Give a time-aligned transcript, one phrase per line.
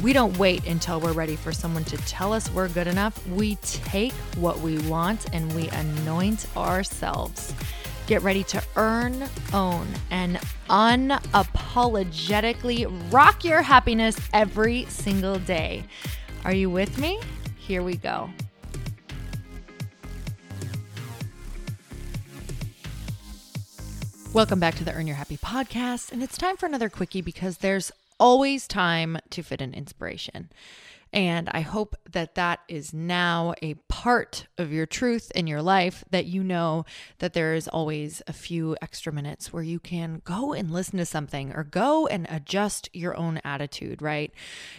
[0.00, 3.26] We don't wait until we're ready for someone to tell us we're good enough.
[3.28, 7.52] We take what we want and we anoint ourselves.
[8.06, 10.38] Get ready to earn, own, and
[10.68, 15.84] unapologetically rock your happiness every single day.
[16.44, 17.20] Are you with me?
[17.58, 18.28] Here we go.
[24.32, 26.10] Welcome back to the Earn Your Happy podcast.
[26.10, 30.48] And it's time for another quickie because there's always time to fit in inspiration.
[31.12, 36.04] And I hope that that is now a part of your truth in your life,
[36.10, 36.86] that you know
[37.18, 41.04] that there is always a few extra minutes where you can go and listen to
[41.04, 44.32] something or go and adjust your own attitude, right?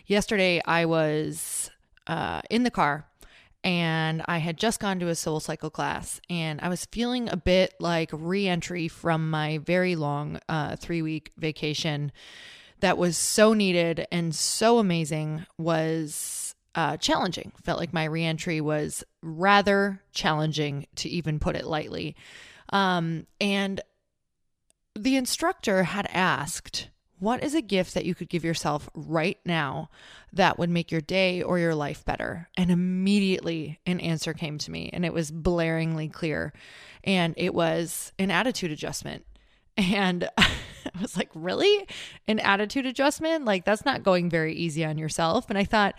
[0.08, 1.70] Yesterday, I was
[2.08, 3.06] uh, in the car
[3.62, 7.38] and I had just gone to a soul cycle class and I was feeling a
[7.38, 12.14] bit like re entry from my very long uh, three week vacation
[12.84, 17.54] that was so needed and so amazing was uh, challenging.
[17.64, 22.14] Felt like my reentry was rather challenging, to even put it lightly.
[22.74, 23.80] Um, and
[24.96, 26.90] the instructor had asked,
[27.20, 29.90] What is a gift that you could give yourself right now
[30.34, 32.50] that would make your day or your life better?
[32.58, 36.52] And immediately an answer came to me, and it was blaringly clear.
[37.06, 39.26] And it was an attitude adjustment.
[39.78, 40.28] And
[40.98, 41.88] I was like, really?
[42.28, 43.46] An attitude adjustment?
[43.46, 45.50] Like, that's not going very easy on yourself.
[45.50, 45.96] And I thought,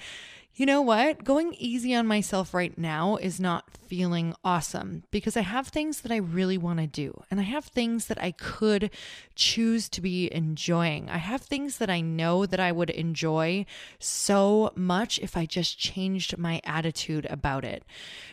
[0.56, 1.24] you know what?
[1.24, 6.12] Going easy on myself right now is not feeling awesome because I have things that
[6.12, 8.90] I really want to do and I have things that I could
[9.34, 11.10] choose to be enjoying.
[11.10, 13.66] I have things that I know that I would enjoy
[13.98, 17.84] so much if I just changed my attitude about it.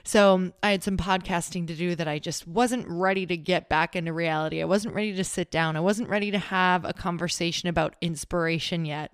[0.04, 3.96] So, I had some podcasting to do that I just wasn't ready to get back
[3.96, 4.62] into reality.
[4.62, 5.76] I wasn't ready to sit down.
[5.76, 9.14] I wasn't ready to have a conversation about inspiration yet.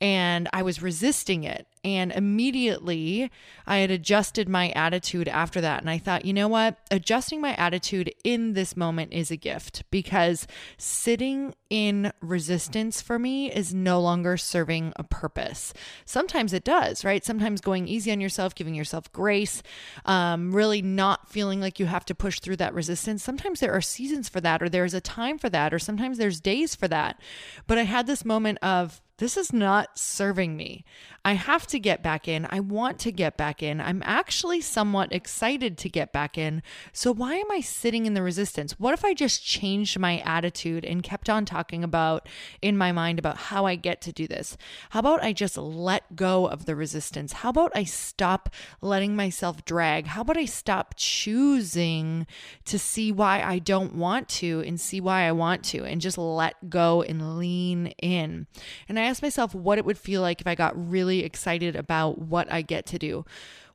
[0.00, 1.66] And I was resisting it.
[1.86, 3.30] And immediately
[3.64, 5.82] I had adjusted my attitude after that.
[5.82, 6.78] And I thought, you know what?
[6.90, 13.52] Adjusting my attitude in this moment is a gift because sitting in resistance for me
[13.52, 15.72] is no longer serving a purpose.
[16.04, 17.24] Sometimes it does, right?
[17.24, 19.62] Sometimes going easy on yourself, giving yourself grace,
[20.06, 23.22] um, really not feeling like you have to push through that resistance.
[23.22, 26.40] Sometimes there are seasons for that, or there's a time for that, or sometimes there's
[26.40, 27.20] days for that.
[27.68, 30.84] But I had this moment of, this is not serving me.
[31.24, 32.46] I have to get back in.
[32.50, 33.80] I want to get back in.
[33.80, 36.62] I'm actually somewhat excited to get back in.
[36.92, 38.78] So, why am I sitting in the resistance?
[38.78, 42.28] What if I just changed my attitude and kept on talking about
[42.62, 44.56] in my mind about how I get to do this?
[44.90, 47.32] How about I just let go of the resistance?
[47.32, 50.06] How about I stop letting myself drag?
[50.06, 52.28] How about I stop choosing
[52.66, 56.18] to see why I don't want to and see why I want to and just
[56.18, 58.46] let go and lean in?
[58.88, 62.18] And I asked myself what it would feel like if I got really excited about
[62.18, 63.24] what I get to do.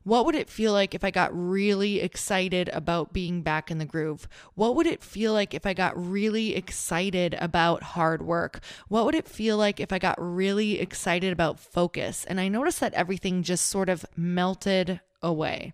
[0.04, 3.84] What would it feel like if I got really excited about being back in the
[3.84, 4.26] groove?
[4.54, 8.60] What would it feel like if I got really excited about hard work?
[8.88, 12.24] What would it feel like if I got really excited about focus?
[12.24, 15.72] And I noticed that everything just sort of melted away.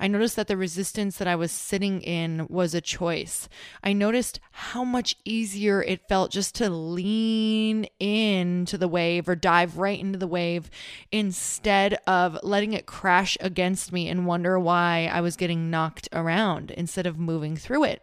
[0.00, 3.50] I noticed that the resistance that I was sitting in was a choice.
[3.84, 9.76] I noticed how much easier it felt just to lean into the wave or dive
[9.76, 10.70] right into the wave
[11.12, 16.70] instead of letting it crash against me and wonder why I was getting knocked around
[16.70, 18.02] instead of moving through it.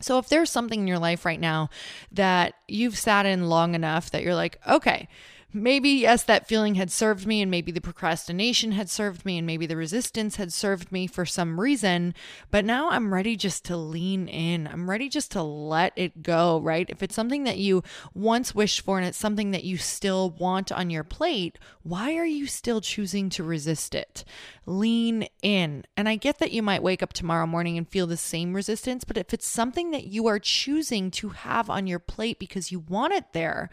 [0.00, 1.70] So, if there's something in your life right now
[2.12, 5.08] that you've sat in long enough that you're like, okay,
[5.52, 9.46] maybe, yes, that feeling had served me, and maybe the procrastination had served me, and
[9.46, 12.14] maybe the resistance had served me for some reason.
[12.50, 14.66] But now I'm ready just to lean in.
[14.66, 16.88] I'm ready just to let it go, right?
[16.90, 17.82] If it's something that you
[18.14, 22.26] once wished for and it's something that you still want on your plate, why are
[22.26, 24.24] you still choosing to resist it?
[24.66, 25.84] Lean in.
[25.96, 29.04] And I get that you might wake up tomorrow morning and feel the same resistance,
[29.04, 32.80] but if it's something that you are choosing to have on your plate because you
[32.80, 33.70] want it there,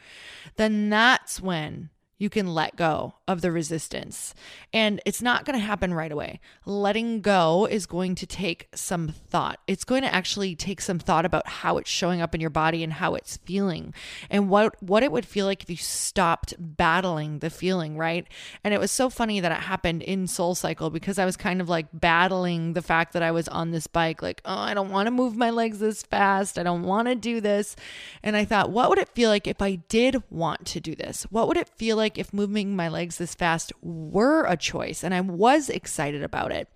[0.56, 1.75] then that's when
[2.18, 4.34] you can let go of the resistance.
[4.72, 6.40] And it's not going to happen right away.
[6.66, 9.60] Letting go is going to take some thought.
[9.68, 12.84] It's going to actually take some thought about how it's showing up in your body
[12.84, 13.94] and how it's feeling
[14.30, 18.28] and what what it would feel like if you stopped battling the feeling, right?
[18.64, 21.60] And it was so funny that it happened in Soul Cycle because I was kind
[21.60, 24.92] of like battling the fact that I was on this bike like, "Oh, I don't
[24.92, 26.58] want to move my legs this fast.
[26.58, 27.76] I don't want to do this."
[28.24, 31.24] And I thought, "What would it feel like if I did want to do this?
[31.30, 35.14] What would it feel like if moving my legs this fast were a choice and
[35.14, 36.70] I was excited about it.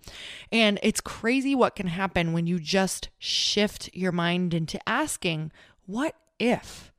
[0.50, 5.52] And it's crazy what can happen when you just shift your mind into asking,
[5.86, 6.92] what if?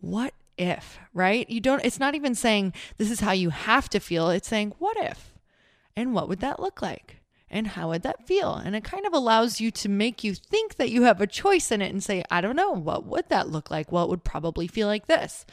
[0.00, 1.48] What if, right?
[1.48, 4.30] You don't, it's not even saying this is how you have to feel.
[4.30, 5.34] It's saying, what if?
[5.96, 7.20] And what would that look like?
[7.50, 8.54] And how would that feel?
[8.54, 11.70] And it kind of allows you to make you think that you have a choice
[11.70, 13.92] in it and say, I don't know, what would that look like?
[13.92, 15.46] Well, it would probably feel like this.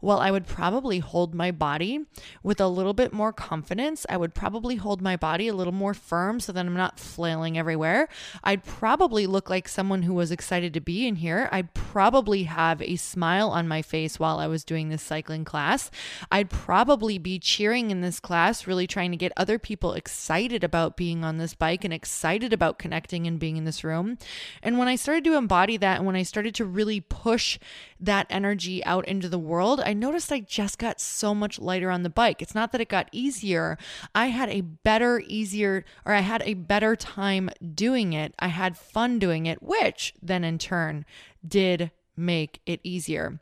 [0.00, 2.04] Well, I would probably hold my body
[2.42, 4.06] with a little bit more confidence.
[4.08, 7.58] I would probably hold my body a little more firm so that I'm not flailing
[7.58, 8.08] everywhere.
[8.44, 11.48] I'd probably look like someone who was excited to be in here.
[11.50, 15.90] I'd probably have a smile on my face while I was doing this cycling class.
[16.30, 20.96] I'd probably be cheering in this class, really trying to get other people excited about
[20.96, 24.18] being on this this bike and excited about connecting and being in this room.
[24.62, 27.58] And when I started to embody that and when I started to really push
[27.98, 32.02] that energy out into the world, I noticed I just got so much lighter on
[32.02, 32.42] the bike.
[32.42, 33.78] It's not that it got easier.
[34.14, 38.34] I had a better, easier, or I had a better time doing it.
[38.38, 41.06] I had fun doing it, which then in turn
[41.46, 43.40] did make it easier.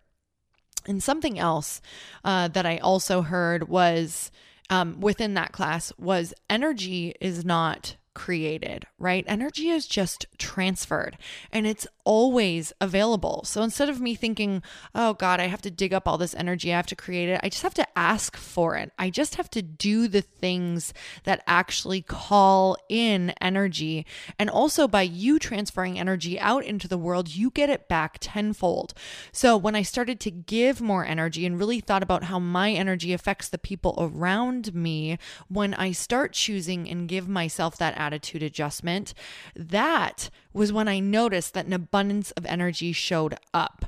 [0.86, 1.80] And something else
[2.24, 4.30] uh, that I also heard was
[4.70, 9.26] um, within that class was energy is not created, right?
[9.28, 11.18] Energy is just transferred
[11.52, 13.42] and it's always available.
[13.44, 14.62] So instead of me thinking,
[14.94, 17.40] oh God, I have to dig up all this energy, I have to create it,
[17.42, 18.90] I just have to ask for it.
[18.98, 20.94] I just have to do the things
[21.24, 24.06] that actually call in energy.
[24.38, 28.94] And also by you transferring energy out into the world, you get it back tenfold.
[29.30, 33.12] So when I started to give more energy and really thought about how my energy
[33.12, 35.18] affects the people around me,
[35.48, 39.14] when I start choosing and give myself that attitude adjustment,
[39.54, 43.86] that was when I noticed that an abundance of energy showed up.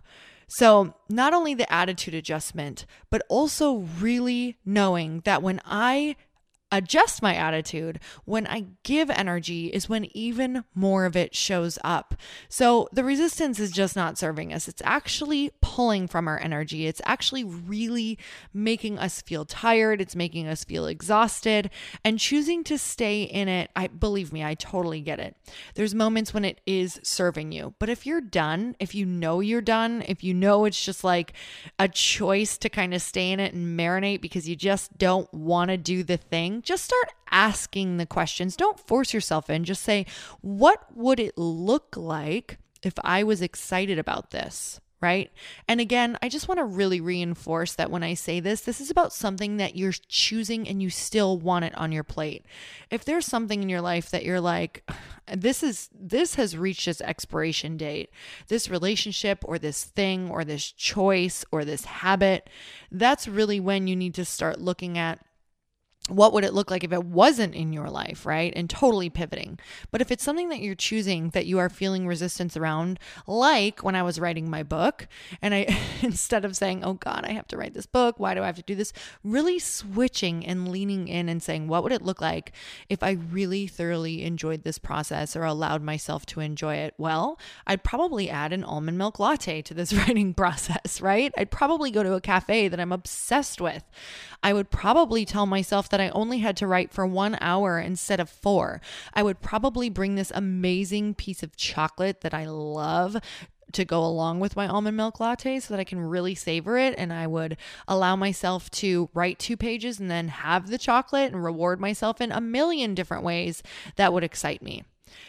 [0.49, 6.17] So, not only the attitude adjustment, but also really knowing that when I
[6.71, 12.15] adjust my attitude, when I give energy, is when even more of it shows up.
[12.49, 14.69] So the resistance is just not serving us.
[14.69, 16.87] It's actually pulling from our energy.
[16.87, 18.19] It's actually really
[18.53, 20.01] making us feel tired.
[20.01, 21.71] It's making us feel exhausted.
[22.05, 25.37] And choosing to stay in it, I believe me, I totally get it.
[25.75, 27.75] There's moments when it is serving you.
[27.79, 31.33] But if you're done, if you know you're done, if you know it's just like
[31.79, 35.71] a choice to kind of stay in it and marinate because you just don't want
[35.71, 38.57] to do the thing, just start asking the questions.
[38.57, 39.65] Don't force yourself in.
[39.65, 40.07] Just say,
[40.41, 44.81] what would it look like if I was excited about this?
[45.01, 45.31] right?
[45.69, 48.91] And again, I just want to really reinforce that when I say this, this is
[48.91, 52.45] about something that you're choosing and you still want it on your plate.
[52.91, 54.89] If there's something in your life that you're like,
[55.33, 58.11] this is this has reached its expiration date,
[58.49, 62.51] this relationship or this thing or this choice or this habit,
[62.91, 65.21] that's really when you need to start looking at
[66.09, 68.53] what would it look like if it wasn't in your life, right?
[68.57, 69.59] And totally pivoting.
[69.91, 73.95] But if it's something that you're choosing that you are feeling resistance around, like when
[73.95, 75.09] I was writing my book,
[75.43, 78.43] and I, instead of saying, oh God, I have to write this book, why do
[78.43, 78.93] I have to do this?
[79.23, 82.53] Really switching and leaning in and saying, what would it look like
[82.89, 86.95] if I really thoroughly enjoyed this process or allowed myself to enjoy it?
[86.99, 91.33] Well, I'd probably add an almond milk latte to this writing process, right?
[91.37, 93.85] I'd probably go to a cafe that I'm obsessed with.
[94.43, 97.79] I would probably tell myself that that I only had to write for one hour
[97.79, 98.81] instead of four.
[99.15, 103.17] I would probably bring this amazing piece of chocolate that I love
[103.73, 106.95] to go along with my almond milk latte so that I can really savor it.
[106.97, 111.45] And I would allow myself to write two pages and then have the chocolate and
[111.45, 113.63] reward myself in a million different ways
[113.97, 114.85] that would excite me.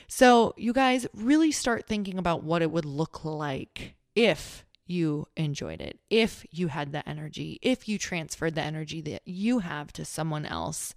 [0.08, 5.82] So, you guys really start thinking about what it would look like if you enjoyed
[5.82, 10.06] it, if you had the energy, if you transferred the energy that you have to
[10.06, 10.96] someone else.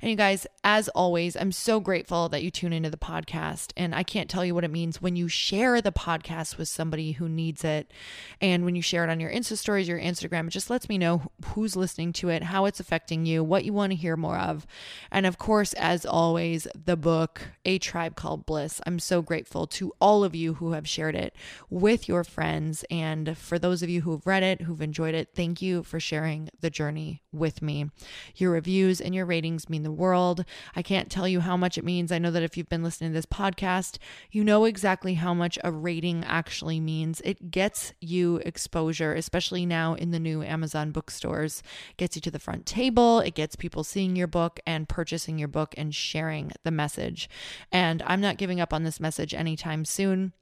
[0.00, 3.72] And you guys, as always, I'm so grateful that you tune into the podcast.
[3.76, 7.12] And I can't tell you what it means when you share the podcast with somebody
[7.12, 7.92] who needs it.
[8.40, 10.98] And when you share it on your Insta stories, your Instagram, it just lets me
[10.98, 14.38] know who's listening to it, how it's affecting you, what you want to hear more
[14.38, 14.66] of.
[15.10, 18.80] And of course, as always, the book, A Tribe Called Bliss.
[18.86, 21.34] I'm so grateful to all of you who have shared it
[21.70, 25.30] with your friends and and for those of you who've read it, who've enjoyed it,
[25.34, 27.90] thank you for sharing the journey with me.
[28.36, 30.44] Your reviews and your ratings mean the world.
[30.76, 32.12] I can't tell you how much it means.
[32.12, 33.98] I know that if you've been listening to this podcast,
[34.30, 37.20] you know exactly how much a rating actually means.
[37.24, 41.62] It gets you exposure, especially now in the new Amazon bookstores.
[41.90, 45.38] It gets you to the front table, it gets people seeing your book and purchasing
[45.38, 47.28] your book and sharing the message.
[47.72, 50.34] And I'm not giving up on this message anytime soon.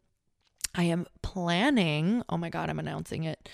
[0.77, 3.49] I am planning, oh my God, I'm announcing it,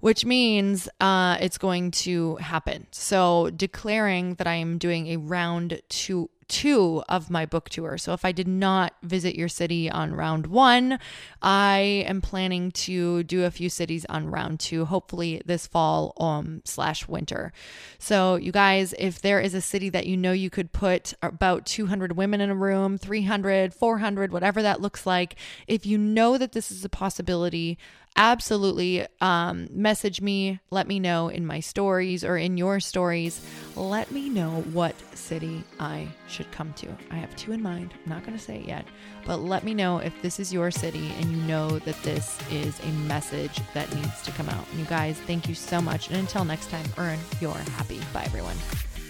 [0.00, 2.86] which means uh, it's going to happen.
[2.90, 7.98] So, declaring that I am doing a round two two of my book tour.
[7.98, 10.98] So if I did not visit your city on round one,
[11.42, 16.62] I am planning to do a few cities on round two, hopefully this fall um
[16.64, 17.52] slash winter.
[17.98, 21.66] So you guys, if there is a city that you know you could put about
[21.66, 25.36] 200 women in a room, 300, 400, whatever that looks like,
[25.66, 27.78] if you know that this is a possibility,
[28.16, 30.60] absolutely um, message me.
[30.70, 33.40] Let me know in my stories or in your stories.
[33.74, 36.88] Let me know what city I should come to.
[37.10, 37.94] I have two in mind.
[38.04, 38.86] I'm not going to say it yet,
[39.26, 42.80] but let me know if this is your city and you know that this is
[42.80, 44.66] a message that needs to come out.
[44.70, 46.08] And you guys, thank you so much.
[46.08, 48.00] And until next time, earn your happy.
[48.12, 48.56] Bye, everyone.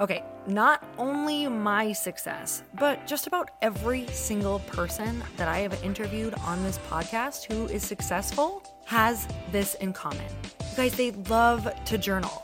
[0.00, 6.34] Okay, not only my success, but just about every single person that I have interviewed
[6.40, 10.26] on this podcast who is successful has this in common.
[10.70, 12.43] You guys, they love to journal.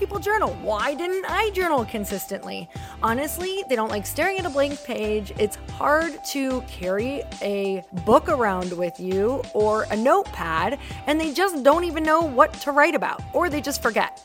[0.00, 0.56] people journal?
[0.62, 2.70] Why didn't I journal consistently?
[3.02, 5.30] Honestly, they don't like staring at a blank page.
[5.38, 11.62] It's hard to carry a book around with you or a notepad, and they just
[11.62, 14.24] don't even know what to write about, or they just forget.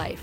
[0.00, 0.22] life.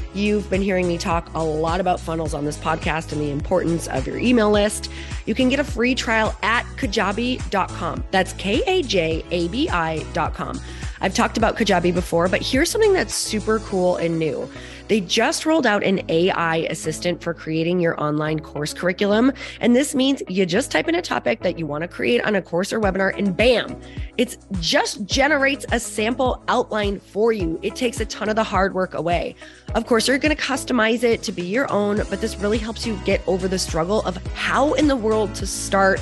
[0.13, 3.87] You've been hearing me talk a lot about funnels on this podcast and the importance
[3.87, 4.89] of your email list.
[5.25, 8.03] You can get a free trial at kajabi.com.
[8.11, 10.59] That's K A J A B I.com.
[11.01, 14.49] I've talked about Kajabi before, but here's something that's super cool and new.
[14.87, 19.31] They just rolled out an AI assistant for creating your online course curriculum.
[19.61, 22.35] And this means you just type in a topic that you want to create on
[22.35, 23.79] a course or webinar, and bam,
[24.17, 27.57] it just generates a sample outline for you.
[27.63, 29.35] It takes a ton of the hard work away.
[29.73, 32.85] Of course, you're going to customize it to be your own, but this really helps
[32.85, 36.01] you get over the struggle of how in the world to start